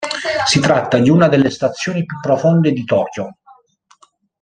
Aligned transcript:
Si 0.47 0.59
tratta 0.59 0.97
di 0.97 1.11
una 1.11 1.27
delle 1.27 1.51
stazioni 1.51 2.03
più 2.05 2.19
profonde 2.19 2.71
di 2.71 2.83
Tokyo. 2.85 3.37